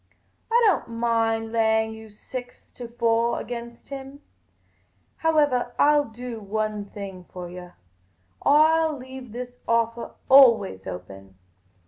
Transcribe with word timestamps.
I 0.51 0.59
don't 0.65 0.89
mind 0.97 1.51
laying 1.51 1.93
you 1.93 2.09
six 2.09 2.71
to 2.71 2.87
four 2.87 3.39
against 3.39 3.89
him. 3.89 4.21
Howevah, 5.21 5.73
I 5.77 5.93
'11 5.93 6.11
do 6.13 6.39
one 6.39 6.85
thing 6.85 7.25
for 7.31 7.47
yah: 7.51 7.73
I 8.43 8.79
'11 8.79 8.99
leave 8.99 9.31
this 9.31 9.59
offah 9.67 10.15
always 10.27 10.87
open. 10.87 11.37